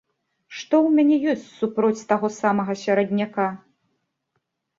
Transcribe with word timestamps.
Што 0.59 0.75
ў 0.85 0.95
мяне 0.99 1.17
ёсць 1.33 1.51
супроць 1.59 2.07
таго 2.13 2.27
самага 2.39 2.77
серадняка? 2.85 3.47